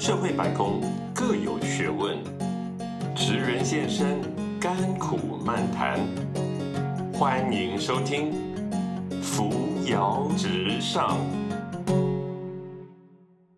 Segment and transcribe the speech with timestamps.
[0.00, 0.80] 社会百工
[1.14, 2.24] 各有学问，
[3.14, 4.18] 职人现身，
[4.58, 6.00] 甘苦漫谈。
[7.12, 8.32] 欢迎收听
[9.22, 9.52] 《扶
[9.84, 11.18] 摇直上》。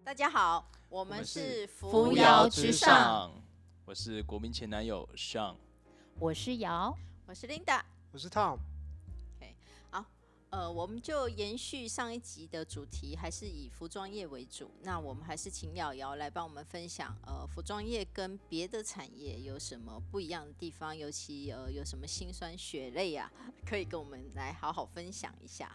[0.02, 3.30] 大家好，我我们是扶摇直上，，
[3.84, 5.54] 我是国民前男友 Sean。
[6.18, 6.92] 我是瑶，
[7.24, 7.80] 我是 Linda。
[8.10, 8.58] 我是 Tom，
[10.52, 14.70] 呃，我们就延续上一集的主题，还是以服装业为主。
[14.82, 23.32] 那我们还是请瑶瑶来帮我们分享，呃，服装业跟别的产业有什么不一样的地方，尤其呃有什么辛酸血泪啊，
[23.64, 25.72] 可以跟我们来好好分享一下。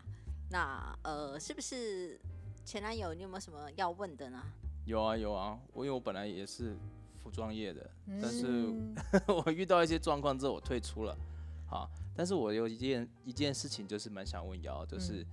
[0.52, 2.19] 那呃，是不是
[2.63, 4.44] 前男友，你有没有什么要问的呢？
[4.85, 6.77] 有啊有啊，我因为我本来也是
[7.23, 7.89] 服装业的，
[8.21, 8.95] 但是嗯
[9.44, 11.17] 我遇到一些状况之后，我退出了。
[11.67, 15.23] 好，但是我有一件一件事情，就是蛮想问瑶，就是、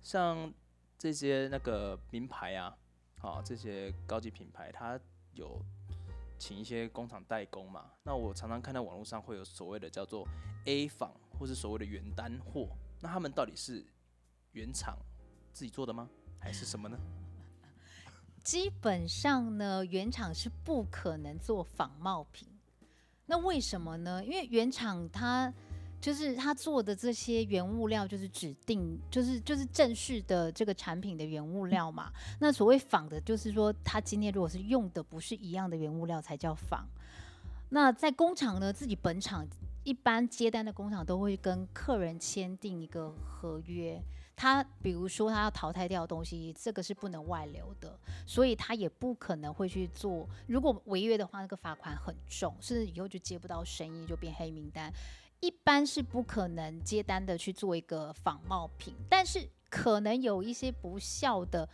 [0.00, 0.50] 像
[0.98, 2.74] 这些那个名牌啊，
[3.18, 4.98] 好这些高级品牌，它
[5.34, 5.60] 有
[6.38, 7.90] 请一些工厂代工嘛？
[8.02, 10.26] 那我常常看到网络上会有所谓的叫做
[10.64, 12.70] A 仿，或是所谓的原单货，
[13.02, 13.84] 那他们到底是
[14.52, 14.96] 原厂
[15.52, 16.08] 自己做的吗？
[16.38, 16.98] 还是什么呢？
[18.42, 22.48] 基本上呢，原厂是不可能做仿冒品。
[23.26, 24.24] 那为什么呢？
[24.24, 25.52] 因为原厂它
[26.00, 32.12] 就是他做的这些原物料就是指定，就是就是正式的这个产品的原物料嘛。
[32.38, 36.86] 那所谓仿的，就是说他今天如果是用的不是一样的原物料才叫仿。
[37.70, 39.44] 那在工厂呢，自己本厂
[39.82, 44.00] 一般接单的工厂都会跟客人签订一个合约，
[44.36, 50.28] 他比如说他要淘汰掉的东西，这个是不能外流的，所以他也不可能会去做。
[50.46, 54.92] 如果违约的话，那个罚款很重，甚至以后就接不到生意，就变黑名单。
[55.40, 61.68] 一般是不可能接单的去做一个仿冒品，但是可能有一些不孝的。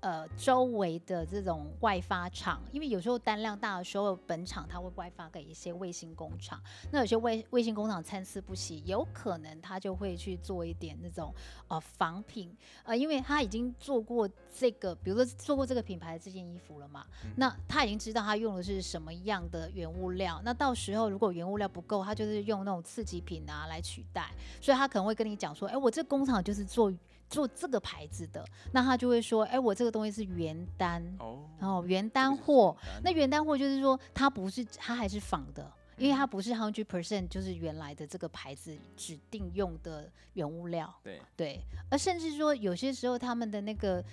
[0.00, 6.60] 呃，周围的这种外发厂，因为有时候单量大的时候，本厂它会外发给一些卫星工厂，
[6.92, 11.34] 那有些卫卫星工厂参差不齐，有可能他就会去做一点那种
[11.68, 12.54] 呃仿品，
[12.84, 17.04] 呃，因为他已经做过这个，比如说做过这个品牌的这件衣服了嘛，
[17.36, 24.30] 那他已经知道他用的是什么样的原物料，那到时候如果原物料不够，他就是用那种次级品啊来取代，
[24.60, 26.92] 所以他可能会跟你讲说，哎，我这工厂就是做
[27.28, 41.60] 做这个牌子的，那他就会说，哎，我这个东西是原单，哦，然后原单货，那原单货就是说，它不是，它还是仿的，因为它不是 hundred percent 就是原来的这个牌子指定用的原物料，对，对，
[41.90, 44.04] 而甚至说有些时候他们的那个。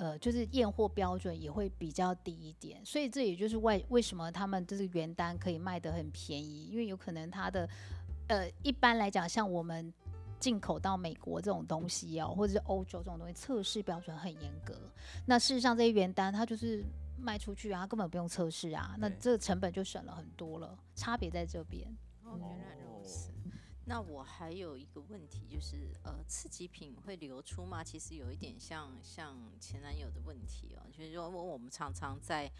[0.00, 7.68] 呃，就是验货标准也会比较低一点，所以这也就是为为什么他们就是原单可以卖得很便宜，因为有可能它的
[8.28, 9.92] 呃，一般来讲，像我们
[10.38, 14.74] 进口到美国这种东西哦，或者是欧洲这种东西，测试标准很严格。
[15.26, 16.84] 那事实上这些原单它就是
[17.18, 21.86] 卖出去啊，根本不用测试啊，那这个成本就省了很多了，差别在这边。
[22.24, 23.30] 哦，原来如此。
[23.84, 27.82] 那我还有一个问题，就是呃，刺激品会流出吗？
[27.82, 32.50] 其实有一点像像前男友的问题哦，就是说我我们常常在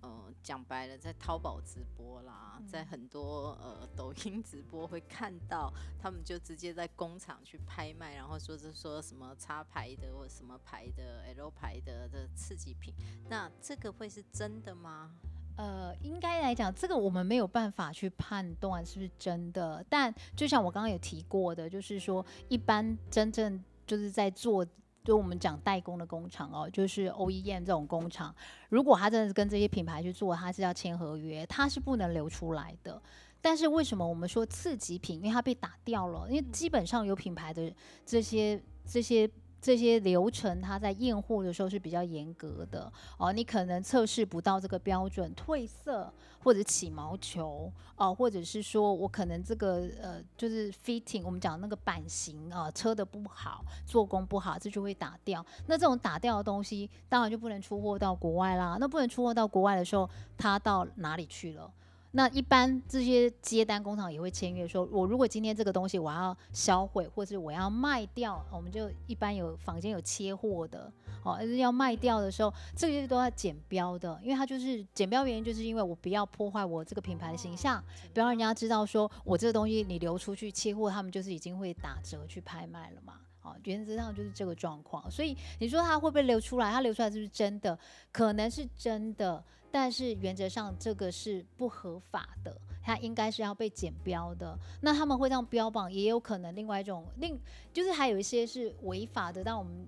[0.00, 12.94] 呃讲白了，在淘宝直播啦，在很多呃抖音直播会看到，他们就直接在工厂去拍卖，然后说是说什么插牌的或什么牌的 L 牌的的刺激品，
[13.28, 15.10] 那这个会是真的吗？
[15.56, 19.82] 呃，应该来讲，这个我们没有办法去判断是不是真的。
[19.88, 24.66] 但就像我刚刚有提过的，就是说，一般真正就是在做，
[25.06, 28.34] 就我们讲代工的工厂哦，就是 OEM 这种工厂，
[28.68, 33.00] 如果他真的是跟这些品牌去做，他是要签合约，他是不能流出来的。
[33.40, 35.18] 但是为什么我们说次级品？
[35.20, 37.72] 因为它被打掉了，因为基本上有品牌的
[38.04, 39.30] 这些这些。
[39.66, 43.32] 这些流程，它在验货的时候是比较严格的哦。
[43.32, 55.44] 你可能测试不到这个标准，褪色或者起毛球哦，或者是说我可能这个呃就是 fitting，我们讲那个版型啊、车的不好，做工不好，这就会打掉。
[55.66, 58.76] 那这种打掉的东西，当然就不能出货到国外啦。
[58.78, 60.08] 那不能出货到国外的时候，
[60.38, 61.68] 它到哪里去了？
[62.16, 70.90] 那一般这些接单工厂也会签约，说我如果今天这个东西我要销毁，或是我要卖掉，我们就一般有房间有切货的，
[71.22, 77.84] 哦，要卖掉的时候，这些都要检标的，因为它就是检标原因，就是因为我不要破坏我这个品牌的形象，
[78.14, 83.20] 不要让人家知道说我这个东西你流出去切货，他们就是已经会打折去拍卖了嘛。
[83.46, 86.70] 哦，原则上就是这个状况，所以你说它会不会流出来？
[86.72, 87.78] 它流出来是不是真的？
[88.10, 94.58] 可能是真的，但是原则上这个是不合法的，它应该是要被检标的。
[94.80, 97.38] 那他们会这样标榜，也有可能另外一种另
[97.72, 99.86] 就是还有一些是违法的，但我们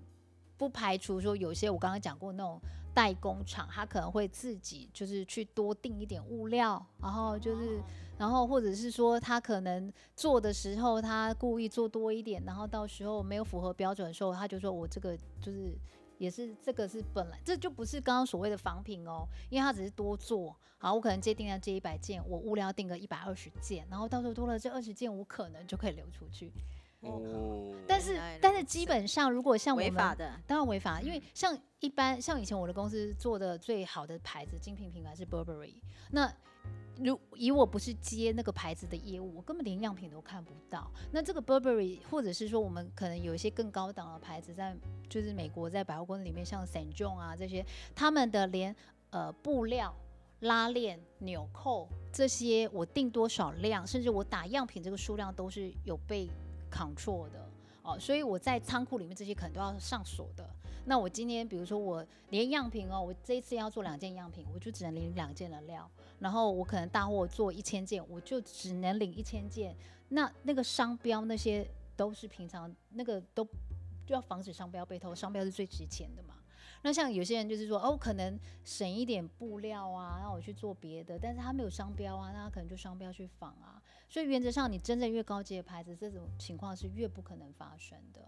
[0.56, 2.60] 不排除说有些我刚刚讲过那种
[2.94, 7.81] 代工厂，他可能会自己就是去多订一点物料，然后就是，
[8.19, 15.73] 然后或者是说他可能做的时候他故意做多一点，然后到时候没有符合标准的时候，他就说我这个就是
[16.19, 26.53] 也是这个是本来这就不是刚刚所谓的仿品哦，因为他只是多做，好，我可能接订单接一百件，我物料订个一百二十件，然后到时候多了这二十件，我可能就可以流出去。
[27.00, 35.75] 哦，但是但是基本上如果像我们违法的，当然违法，因为像一般像以前我的公司做的最好的牌子精品品牌是 Burberry，
[36.11, 36.29] 那
[37.02, 40.90] 如以我不是接那个牌子的业务，我根本连样品都看不到。
[41.12, 44.76] 那这个 Burberry 或者是说我们可能有一些更高档的牌子，在
[45.08, 47.64] 就是美国在百货公司里面，像 Saint John 啊这些，
[47.94, 48.74] 他们的连
[49.10, 49.94] 呃布料。
[50.42, 56.30] 拉链、纽扣这些，我订多少量，甚至我打样品这个数量都是有被
[56.70, 57.50] control 的
[57.82, 60.48] 哦，所以我在仓库里面这些可能都要上锁的。
[60.84, 69.76] 那我今天比如说我连样品哦，我这一次要做两件样品，我就只能领两件的料，然后我可能大货做一千件，我就只能领一千件。
[70.08, 73.44] 那那个商标那些都是平常那个都
[74.06, 76.34] 就要防止商标被偷，商标是最值钱的嘛。
[76.82, 83.82] 那像有些人就是说，哦，可能省一点布料啊，让我去做别的，但是他没有商标啊，那他可能就商标去仿啊。
[84.08, 88.20] 所以原则上，你真正越高级的牌子，这种情况是越不可能发生的。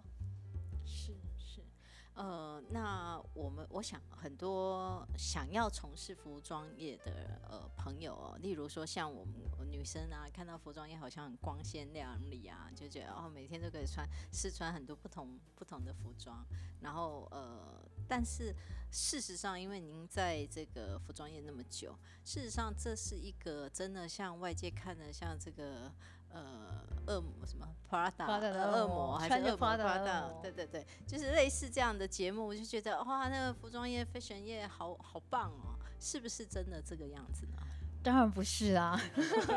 [2.20, 9.34] 呃，那我们我想很多想要从事服装业的呃朋友，例如说像我们
[9.70, 16.44] 女生啊，看到服装业好像很光鲜亮丽啊，就觉得哦每天都可以穿试穿很多不同不同的服装，
[16.82, 18.54] 然后呃，但是
[18.90, 25.90] 事实上，因为您在这个服装业那么久，事实上这是一个真的像外界看的像这个。
[26.32, 37.58] 呃，恶魔什么 Prada 恶恶魔魔还是 Prada 对对对，就是类似这样的节目，我就觉得哇，那个服装业、fashion 业好好棒哦，是不是真的这个样子呢？
[38.02, 38.98] 当然不是啊！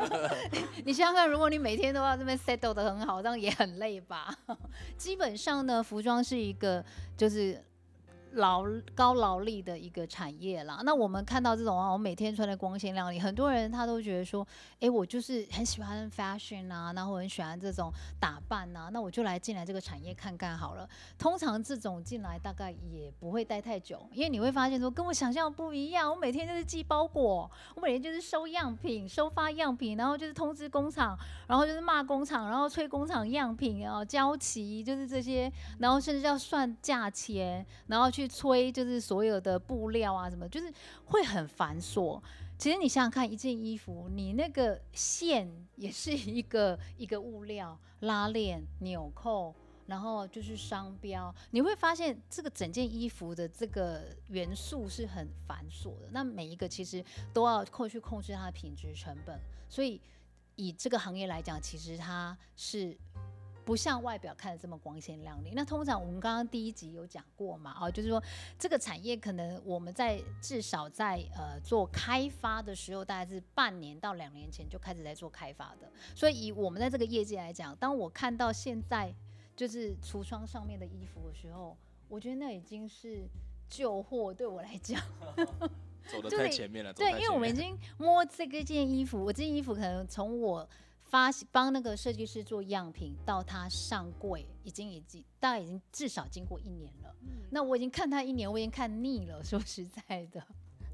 [0.84, 4.36] 你想想看，如果你每天都要这边 settle 的很好，这样也很累吧？
[4.98, 6.84] 基本上呢，服装是一个
[7.16, 7.64] 就是
[8.34, 8.64] 劳
[8.94, 10.80] 高劳力的一个产业啦。
[10.84, 14.46] 那我们看到这种啊，我每天穿的光鲜亮丽，很多人他都觉得说，
[14.80, 20.88] 诶，我就是很喜欢 fashion 啊，然后很喜欢这种打扮啊，那我就来进来这个产业看看好了。
[21.18, 26.10] 通常这种进来大概也不会待太久，因为你会发现说跟我想象不一样。
[26.10, 40.72] 我每天就是寄包裹，我每天就是收样品、收发样品，然后就是通知工厂，然后就是骂工厂，然后催工厂样品啊、交期，就是这些，然后甚至要算价钱，然后去催就是所有的布料啊什么，就是
[41.06, 42.20] 会很繁琐。
[42.56, 49.54] 其实你想想看，一件衣服，你那个线也是一个一个物料，拉链、纽扣，
[49.86, 56.08] 然后就是商标，你会发现这个整件衣服的这个元素是很繁琐的。
[56.12, 59.38] 那每一个其实都要扣去控制它的品质成本，
[59.68, 60.00] 所以
[60.54, 62.96] 以这个行业来讲，其实它是。
[63.64, 65.52] 不像外表看的这么光鲜亮丽。
[65.54, 68.22] 那通常我们刚刚第一集有讲过嘛，哦，就是说
[68.58, 75.90] 这个产业可能我们在至少在呃做开发的时候，大概是半年到两年前就开始在做开发的。
[76.14, 79.14] 所以以我们在这个业界来讲，当我看到现在
[79.56, 81.76] 就是橱窗上面的衣服的时候，
[82.08, 83.26] 我觉得那已经是
[83.68, 85.00] 旧货，对我来讲。
[86.06, 90.68] 走的就是太前面了，对，因为我们已经摸这个件衣服，我这件衣服可能从我
[91.14, 97.14] 发帮那个设计师做样品到他上柜，已经已经大概已经至少经过一年了。
[97.52, 99.40] 那我已经看他一年，我已经看腻了。
[99.40, 100.44] 说实在的，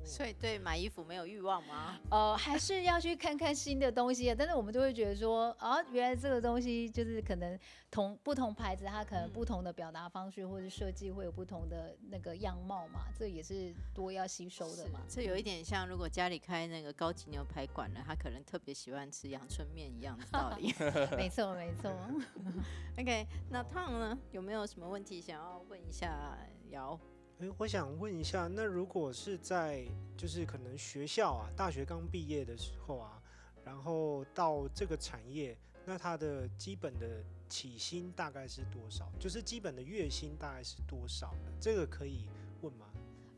[0.05, 1.99] 所以对买衣服没有欲望吗？
[2.11, 4.35] 呃，还是要去看看新的东西啊。
[4.37, 7.59] 但是我们就会觉得说，啊，原来这个东西就是可能
[7.91, 15.01] 同不同牌子，它可能不同的表达方式或者设计会有不同的那个样貌嘛，这也是多要吸收的嘛。
[15.09, 20.75] 这有一点像，如果家里开那个高级牛排馆了，他可能特别喜欢吃阳春面一样的道理。
[21.17, 21.91] 没错，没错。
[22.99, 24.19] OK，那汤呢？
[24.33, 26.37] 有没有什么问题想要问一下
[26.71, 26.99] 瑶？
[27.41, 33.19] 诶，我想问一下，那如果是在就是可能学校啊，大学刚毕业的时候啊，
[33.65, 35.57] 然后到这个产业，
[35.87, 39.11] 那它的基本的起薪大概是多少？
[39.19, 41.35] 就是基本的月薪大概是多少？
[41.59, 42.27] 这个可以
[42.61, 42.87] 问吗？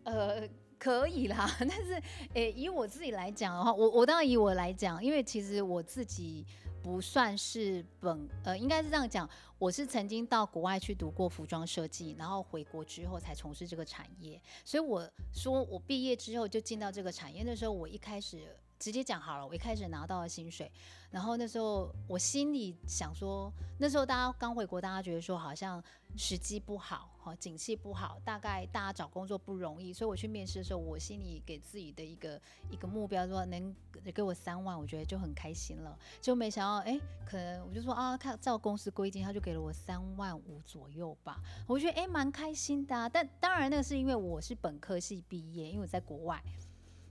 [0.02, 0.48] 呃，
[0.80, 2.02] 可以啦， 但是
[2.34, 6.44] 诶、以我自己来讲的话，我我当然以我来讲，因为其实我自己
[6.82, 18.56] 不算是本呃，应该是这样讲，我是曾经到国外去读过服装设计，然后回国之后才从事这个产业，所以我说我毕业之后就进到这个产业，那时候我一开始。
[18.82, 20.68] 直接讲好了，我一开始拿到了薪水，
[21.08, 23.48] 然后那时候我心里想说，
[23.78, 25.80] 那时候大家刚回国，大家觉得说好像
[26.16, 32.40] 时机不好，哈，景气不好，大概大家找工作不容易，所以我去面试的时候，我心里给自己的一个
[32.72, 33.72] 一个目标，说能
[34.12, 35.96] 给我三万，我觉得就很开心了。
[36.20, 43.08] 就没想到，哎，可能我就说啊，看照公司规定，他就给了我三万五左右吧，我觉得哎蛮开心的。
[43.10, 46.42] 但当然那个是因为我是本科系毕业，因为我在国外。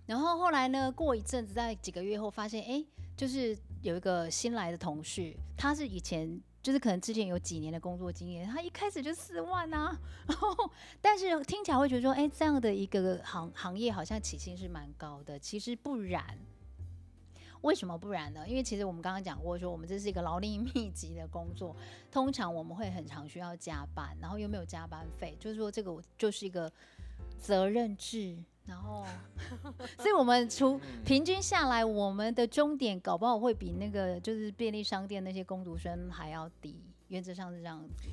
[0.07, 0.91] 然后后来呢？
[0.91, 2.83] 过一阵子，在几个月后，发现哎，
[3.15, 9.97] 就是有一个新来的同事，他是以前就是可能之前有几年的工作经验，他一开始就四万啊。
[10.27, 15.39] 然后，但是听起来会觉得说，哎，这样的一个行行业好像起薪是蛮高的。
[15.39, 16.37] 其实不然，
[17.61, 18.45] 为什么不然呢？
[18.45, 21.73] 因为其实我们刚刚讲过，说我们这是一个劳力密集的工作，
[22.11, 26.69] 通常我们会很常需要加班，然后又没有加班费，就是说这个就是一个
[27.39, 28.35] 责任制。
[28.71, 29.05] 然后，
[29.99, 38.07] 所以我们除平均下来，我们的终点搞不好会比那个就是便利商店那些工读生还要低，原则上是这样子。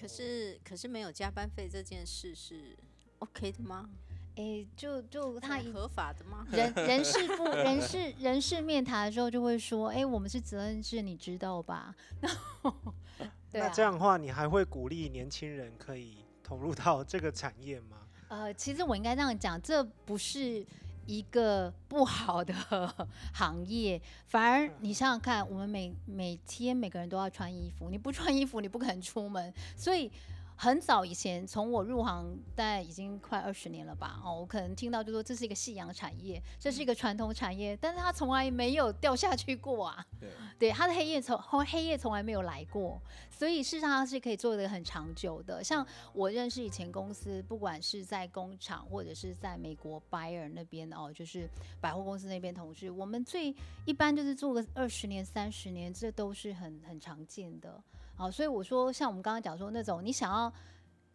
[0.00, 2.74] 可是，可是没有加班费这件事是
[3.18, 3.90] OK 的吗？
[4.36, 6.46] 哎，就就他合法的吗？
[6.50, 11.94] 人人事部 人事人事面谈的时候就会说，哎，我们是责任制，你知道吧？
[13.52, 18.03] 那这样的话，你还会鼓励年轻人可以投入到这个产业吗？
[18.34, 20.66] 呃，其实我应该这样讲，这不是
[21.06, 22.52] 一个不好的
[23.32, 30.10] 行业，反而你想想看，我们每每天每个人都要穿衣服，你不穿衣服，你不可能出门，所以。
[30.56, 34.20] 很早以前，从我入行，大概已经快二十年了吧。
[34.24, 40.06] 哦，我可能听到就说这是一个夕阳产业，这是一个传统产业，但是它从来没有掉下去过啊。
[40.20, 45.62] 对， 对，它的黑夜从黑夜从来没有来过，所以事实上它是可以做的很长久的。
[45.62, 51.48] 像我认识以前公司，不管是在工厂或者是在美国 Buyer 那边哦，就是
[51.80, 57.82] 百货公司那边同事，我们最一般就是做个二十年、三十年，这都是很很常见的。
[58.16, 60.52] 好，所以我说，像我们刚刚讲说那种，你想要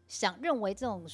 [0.08, 1.06] 想认为这种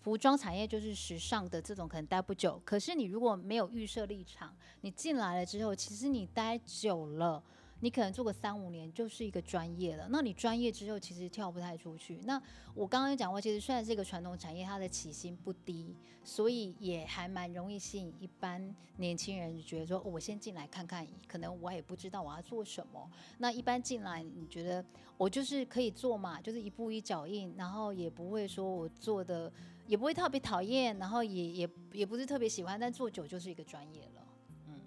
[0.00, 2.60] 服装产业就是时尚的这种，可能待不久。
[2.64, 7.42] 可是你如果没有预设立场，你进来了之后，其实你待久了。
[7.82, 12.20] 你可能做个三五年就是一个专业了，那你专业之后其实跳不太出去。
[12.22, 12.40] 那
[12.74, 23.10] 我刚刚讲过，其实虽然是一个传统产业，它的起薪不低，所以也还蛮容易吸引一般年轻人觉得说，我先进来看看，可能我也不知道我要做什么。
[23.38, 24.84] 那一般进来，你觉得
[25.18, 29.52] 我就是可以做嘛，就是一步一脚印，然后也不会说我做的
[29.88, 34.24] 也不会特别讨厌，然后也也也不是特别喜欢，但做久就是一个专业了。
[34.68, 34.80] 嗯，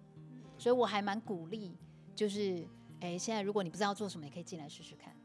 [0.57, 1.75] 所以我还蛮鼓励，
[2.15, 2.65] 就是。
[3.05, 5.15] 哎，现在如果你不知道做什么，也可以进来试试看。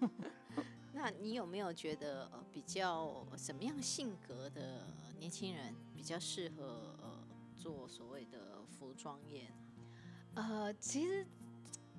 [0.92, 4.88] 那你有没有觉得比较什么样性格的
[5.20, 7.24] 年轻人比较适合呃
[7.56, 9.48] 做所谓的服装业？
[10.34, 11.24] 呃，其实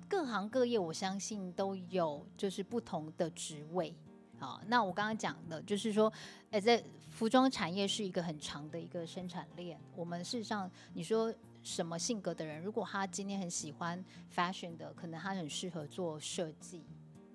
[0.06, 3.94] 各行各业我相信都有就是不同的职位。
[4.38, 6.12] 好，那我刚刚讲的就是说，
[6.50, 9.80] 哎，在服装产业是一个很长的一个生产链。
[9.96, 11.34] 我们事实上，你说。
[11.62, 12.62] 什么性格的人？
[12.62, 14.02] 如果他今天很喜欢
[14.34, 16.82] fashion 的，可能他很适合做设计。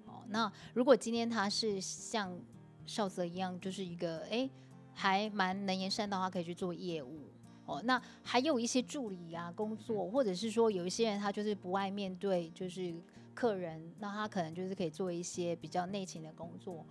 [0.05, 2.37] 哦，那如果今天他是像
[2.85, 4.49] 少泽一样，就是一个哎，
[4.93, 7.19] 还蛮能言善道，他可以去做业务。
[7.65, 12.93] 哦，那还有一些助理啊工作，或者是说有一些人他就是不爱面对就是
[13.33, 16.85] 客人，那他可能就是可以做一些比较内勤的工作。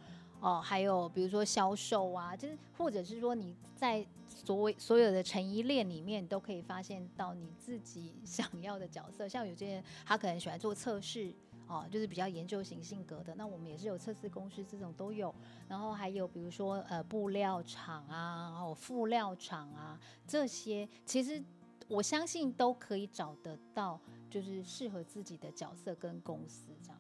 [0.45, 9.27] 哦，还有比如说销售啊，就是或者是说你在所谓所有的成衣链里面，都可以发现到你自己 想要的角色。
[9.27, 11.33] 像有些人他可能喜欢做测试，
[11.67, 15.35] 哦，就是比较研究型性格的，那我们也是有测试公司这种都有。
[15.67, 21.43] 然后还有比如说呃布料厂啊，然后辅料厂啊，这些其实
[21.89, 23.99] 我相信都可以找得到，
[24.29, 26.99] 就是适合自己的角色跟公司这样。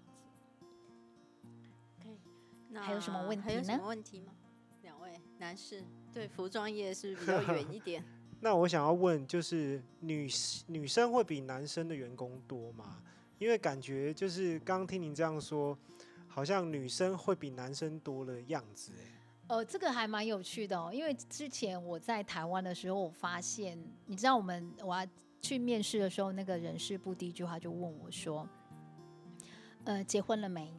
[2.82, 3.44] 还有什么问题呢？
[3.44, 4.32] 还有什么问题吗？
[4.82, 8.04] 两位男士对服装业是比较远一点。
[8.40, 10.28] 那我想要问，就是女
[10.66, 13.02] 女生会比男生的员工多吗？
[13.38, 15.76] 因为感觉就是刚听您这样说，
[16.28, 18.92] 好像女生会比男生多的样子。
[18.98, 19.04] 哎，
[19.48, 20.90] 呃，这个还蛮有趣的哦。
[20.92, 25.06] 因为之前我在台湾的时候，我发现，你知道我们我要
[25.40, 28.46] 去面试的时候，那个人事部第一句话就问我说
[29.84, 30.72] ：“呃，结婚了没？”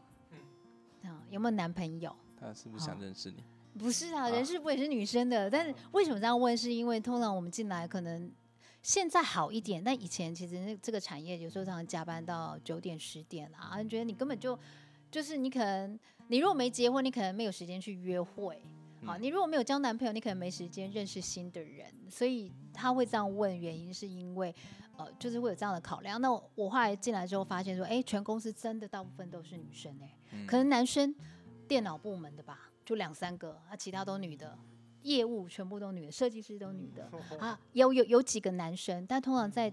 [1.29, 2.15] 有没有男朋友？
[2.39, 3.43] 他是不是想认识你？
[3.77, 5.49] 不是啊，人事部也是女生的。
[5.49, 6.55] 但是为什么这样问？
[6.55, 8.31] 是因为通常我们进来可能
[8.81, 14.57] 现在好一点，但以前其实那这个产业有时候常常加班到九点十点啊，你觉得你根本就
[15.11, 18.61] 就是你可能你如果没结婚，你可能没有时间去约会
[19.05, 24.53] 好，嗯你如果没有交男朋友，你可能没时间认识新的人，所以他会这样问，原因是因为
[24.97, 26.19] 呃，就是会有这样的考量。
[26.21, 31.13] 那我我后来进来之后发现说，哎、全公司真的大部分都是女生哎、嗯可能男生
[31.67, 34.57] 电脑部门的吧，就两三个，啊，其他都女的。
[35.03, 39.71] 业务全部都女的，设计师都女的啊，有有有几个男生，但通常在，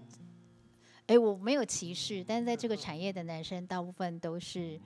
[1.07, 4.79] 哎、我没有歧视，但是在这个产业的男生大部分都是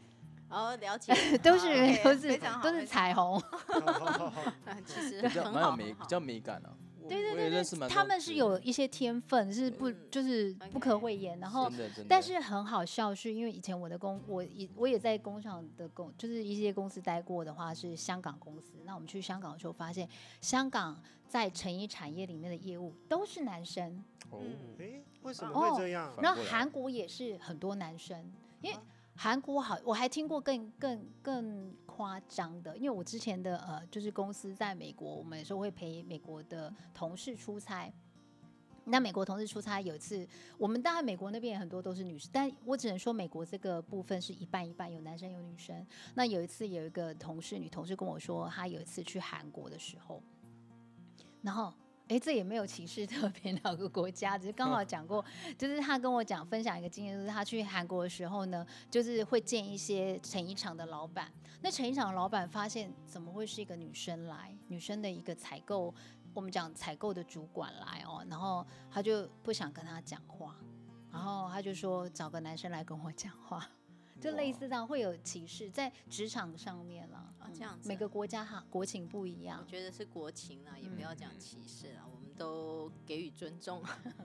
[0.50, 1.68] 哦，了解， 都是
[2.02, 6.72] 都是都是彩，虹，好好好好非常好 其实比较蛮有美，比较美感啊。
[7.08, 9.98] 我对对对对，他们是对有一些天分，是不嗯。
[10.12, 11.72] 就是不可讳言，然后
[12.08, 18.74] 但是很好笑，是因为以前我的工，我也我也在工厂的工，就是一些公司待过的话是香港公司。
[18.84, 20.08] 那我们去香港的时候，发现
[20.42, 24.42] 香港在成衣产业里面的业务都是男生，哦，
[24.80, 26.14] 哎，为什么哦会这样？
[26.22, 28.78] 然后韩国也是很多男生，因为
[29.20, 37.92] 韩国好，我还听过更更更夸张的，因为我之前的呃就是公司在美国，我们有时候会陪美国的同事出差。
[38.86, 40.26] 那美国同事出差有一次，
[40.58, 45.86] 我们当然美国那边也很多都是女生，但我只能说美国这个部分是一半一半，有男生有女生。
[46.14, 50.22] 那有一次有一个同事女同事跟我说，她有一次去韩国的时候，
[51.42, 51.74] 然后
[52.08, 55.24] 诶，这也没有歧视特别哪个国家，只是刚好讲过，
[55.58, 61.32] 就是他跟我讲分享一个经验，就是他去韩国的时候呢，就是会见一些成衣厂的老板。
[61.62, 65.94] 那成衣厂的老板发现怎么会是一个女生来，女生的一个采购，
[66.34, 70.56] 我们讲采购的主管来哦，然后他就不想跟他讲话，
[71.12, 73.68] 然后他就说找个男生来跟我讲话。
[74.20, 83.82] 就类似这样会有歧视在职场上面了，啊这样子啊每个国家哈国情不一样我，觉得是国情啦，也不要讲嗯歧视啦，我们都给予尊重。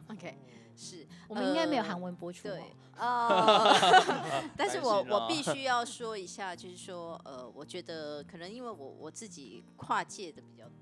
[0.09, 0.37] OK，
[0.77, 2.51] 是我们应该没有呃韩文播出、哦。
[2.51, 2.63] 对，
[2.97, 10.65] 呃，但是我我必须要说一下，就是说，呃，我觉得可能因为我我自己跨界的比较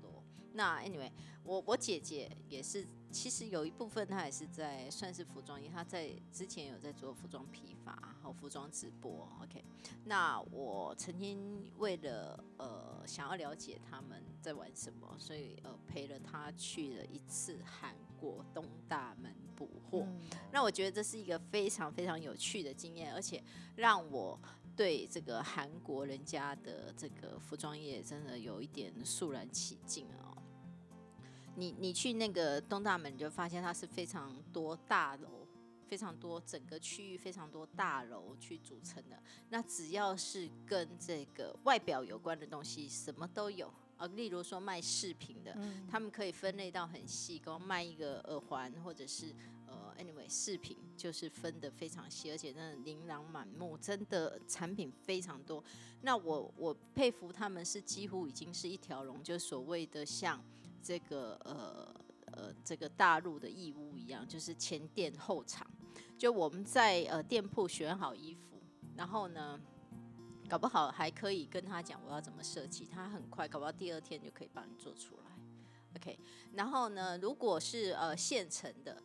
[0.53, 1.11] 那 anyway，
[1.43, 9.27] 我我姐姐也是，其实有一部分她也是在算是服装业，她在之前有在做服装批发和服装直播。
[9.41, 9.63] OK，
[10.05, 20.03] 那我曾经为了呃想要了解他们在玩什么，所以呃陪了她去了一次韩国东大门补货。
[20.05, 23.41] 嗯那我觉得这是一个非常非常有趣的经验，而且
[23.75, 24.37] 让我
[24.75, 30.30] 对这个韩国人家的这个服装业真的有一点肃然起敬哦。
[31.55, 35.47] 你你去那个东大门，你就发现它是非常多大楼，
[35.87, 39.21] 非常多整个区域非常多大楼去组成的。
[39.49, 44.07] 那只要是跟这个外表有关的东西，什么都有啊。
[44.07, 49.33] 例如说卖饰品的，嗯他们可以分类到很细，光卖一个耳环或者是
[49.67, 55.63] 呃，anyway 饰品就是分得非常细，而且真的琳琅满目，真的产品非常多。
[56.01, 60.41] 那我我佩服他们是几乎已经是一条龙，就所谓的像
[60.81, 61.95] 这个呃
[62.33, 65.65] 呃这个大陆的义乌一样，就是前店后厂。
[66.17, 68.61] 就我们在呃店铺选好衣服，
[68.95, 69.59] 然后呢。
[70.49, 75.31] 搞不好还可以跟他讲我要怎么设计，他很快，搞不好第二天就可以帮你做出来。
[75.95, 76.19] OK，
[76.51, 79.01] 然后呢，如果是呃现成的，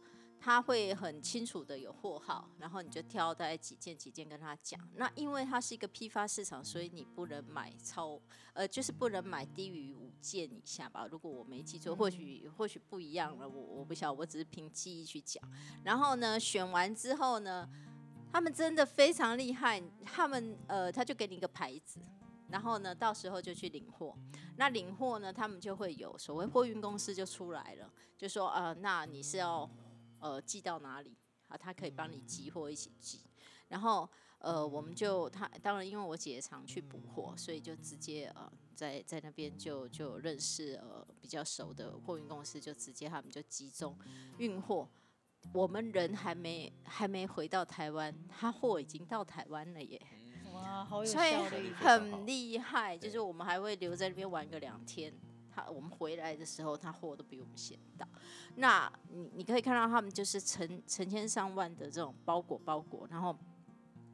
[0.47, 4.81] 他会很清楚的有货号，然后你就挑大概几件几件跟他讲。
[4.95, 8.21] 那因为它是一个批发市场，所以你不能买超
[8.53, 11.05] 呃，就是不能买低于五件以下吧。
[11.11, 15.43] 如果我没记错，或许或许不一样了，我我不晓得，我只是凭记忆去讲。
[15.83, 17.69] 然后呢，选完之后呢，
[18.33, 21.99] 他们真的非常厉害，他们呃，他就给你一个牌子。
[22.49, 24.17] 然后呢，到时候就去领货。
[24.57, 29.69] 那领货呢，他们就会有所谓货运公司就出来了，就说呃，那你是要
[30.21, 31.17] 呃寄到哪里
[31.49, 31.57] 啊？
[31.57, 33.21] 他可以帮你集货一起寄。
[33.69, 43.99] 然后呃，我们就他当然因为我姐常去补货，所以就直接呃在在那边就就认识呃比较熟的货运公司，就直接他们就集中
[44.39, 44.89] 运货。
[45.53, 50.01] 我们人还没还没回到台湾，他货已经到台湾了耶。
[50.53, 55.13] 哇，好有所以效率很厉害，就是我们还会留在那边玩个两天。
[55.57, 58.07] 他我们回来的时候，他货都比我们先到。
[58.57, 63.35] 那你你可以看到他们就是成成千上万的这种包裹包裹，然后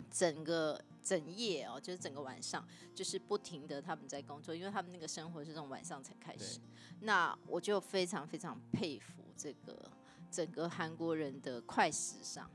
[0.08, 6.60] 整个整夜哦，就是整个晚上就是不停的他们在工作，因为他们那个生活是从晚上才开始。
[7.00, 9.90] 那我就非常非常佩服这个
[10.30, 12.48] 整个韩国人的快时尚，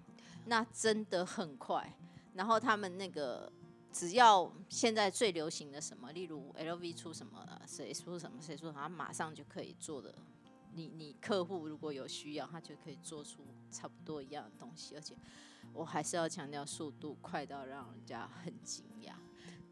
[0.46, 1.94] 那真的很快。
[2.34, 3.52] 然后他们那个
[3.92, 10.14] 只要现在最流行的什么，例如 LV 出什么，谁出什么，谁出什么，他马上就可以做的。
[10.74, 15.16] 你你客户如果有需要，他就可以做出差不多一样的东西，而且
[15.74, 19.14] 我还是要强调速度快到让人家很惊讶。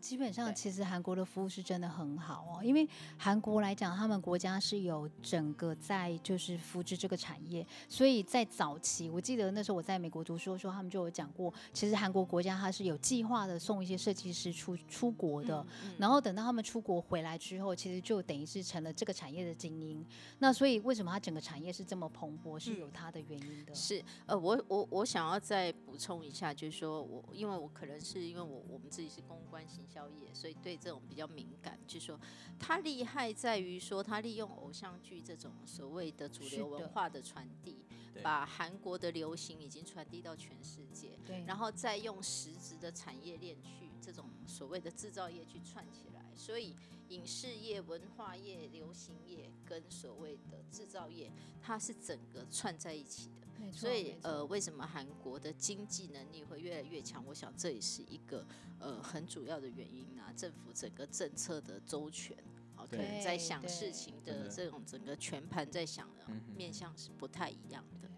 [0.06, 2.88] 基本上，其实韩国的服务是真的很好哦，因为
[3.18, 20.06] 韩国来讲，他们国家是有整个在就是扶植这个产业，所以在早期，我记得那时候我在美国读书的时候，他们就有讲过，其实韩国国家它是有计划的送一些设计师出出国的，嗯然后等到他们出国回来之后，其实就等于是成了这个产业的精英。
[20.38, 23.74] 那所以为什么它整个产业是这么蓬勃，是有它的原因的。
[23.74, 31.80] 是，呃，我我我想要再补充一下，就是说我因为我可能是因为我我们自己是公关行销业，所以对这种比较敏感。
[31.88, 32.20] 就说，
[32.60, 37.78] 他厉害在于说他利用偶像剧这种所谓的主流文化的传递，
[38.22, 46.76] 把韩国的流行已经传递到全世界，对，然后再用实质的产业链去这种所谓的制造业去串起来，所以
[47.10, 51.32] 影视业、文化业、流行业跟所谓的制造业，
[51.62, 53.45] 它是整个串在一起的。
[53.72, 57.24] 所以呃，为什么韩国的经济能力会越来越强？
[57.26, 58.46] 我想这也是一个
[58.80, 60.32] 呃很主要的原因啊。
[60.36, 62.36] 政府整个政策的周全，
[62.76, 66.26] 哦，可能在想事情的的这种整个全盘在想的
[66.56, 68.10] 面向是不太一样的。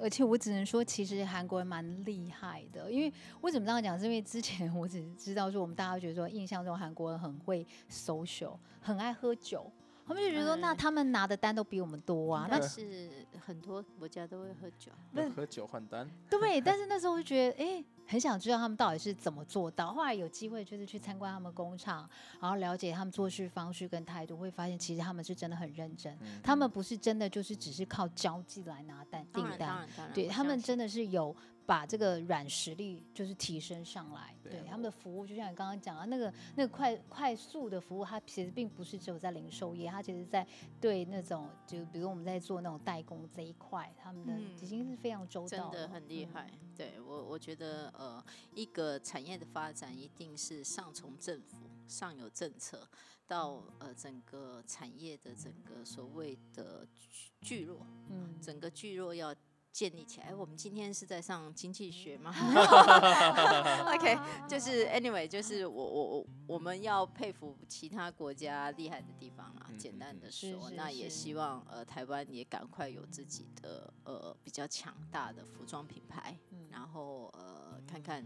[0.00, 2.90] 而且我只能说，其实韩国人蛮厉害的。
[2.92, 3.98] 因为为什么这样讲？
[3.98, 9.70] 是因为之前我只知道说，我们大家觉得说，印象中韩国人很会 social，很爱喝酒。
[10.10, 12.48] 他们就觉得说，那嗯他们拿的单都比我们多啊。
[12.50, 13.08] 那但是
[13.46, 14.90] 很多国家都会喝酒，
[15.36, 19.92] 喝酒换单，对，但是那时候就觉得， 哎、很想知道他们到底是怎么做到。
[19.92, 26.12] 后来有机会就是去参观他们工厂，然后了解他们做事方式跟态度，会发现其实他们是真的很认真。
[26.22, 31.34] 嗯他们不是真的就是只是靠交际来拿单订当然当单，然当然，对我相信他们真的是有
[31.70, 34.34] 把这个软实力就是提升上来。
[34.42, 40.44] 对对他们的服务，就像你刚刚讲啊，那个那个快快速的服务，它其实并不是只有在零售业，它其实在
[40.80, 46.28] 对那种就比如我们在做那种代工这一块，他们的嗯已经是非常周到了，真的很厉嗯。
[46.34, 46.50] 害。
[46.76, 52.88] 对我，我觉得呃，一个产业的发展一定是上从政府上有政策，
[53.28, 59.32] 到呃整个产业的整个所谓的聚聚落，嗯，整个聚落要
[59.72, 60.26] 建立起来。
[60.26, 62.32] 哎我们今天是在上经济学吗？
[63.94, 69.66] OK，就是 anyway，就是我我我我们要佩服其他国家厉害的地方啦。
[69.68, 78.24] 嗯简单嗯的说，是是那也希望呃台湾也赶快有自己的呃比较强大的服装品牌，嗯然后呃看看。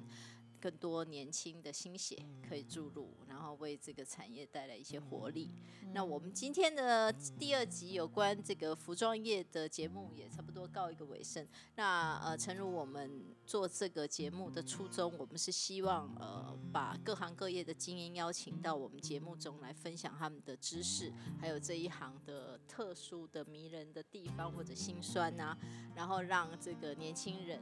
[0.64, 2.16] 更多年轻的心血
[2.48, 5.50] 可以注入，然后为这个产业带来一些活力。
[5.92, 11.46] 那我们今天的第二集有关这个服装业的节目也差不多告一个尾声。
[11.74, 25.54] 那呃，诚如我们做这个节目的初衷，我们是希望呃把各行各业的精英邀请到我们节目中来分享他们的知识，还有这一行的特殊的迷人的地方或者辛酸呐、
[25.94, 27.60] 然后让这个年轻人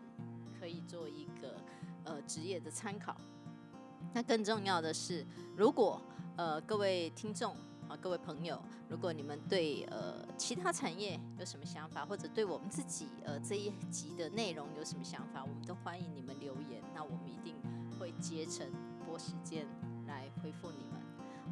[0.61, 1.61] 可以做一个
[2.05, 3.17] 呃职业的参考。
[4.13, 5.25] 那更重要的是，
[5.57, 6.01] 如果
[6.37, 7.55] 呃各位听众
[7.89, 16.83] 啊各位朋友，如果你们对呃其他产业有什么想法，或者对我们自己呃这一集的内容有什么想法，我们都欢迎你们留言。
[16.95, 17.55] 那我们一定
[17.99, 18.67] 会竭诚
[19.07, 19.67] 拨时间
[20.07, 21.01] 来回复你们。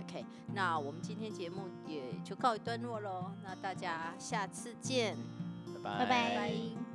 [0.02, 3.30] OK，那我们今天节目也就告一段落喽。
[3.42, 5.16] 那大家下次见，
[5.82, 6.89] 拜拜拜。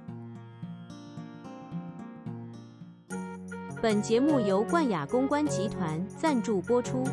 [3.86, 7.04] 本节目由冠雅公关集团赞助播出。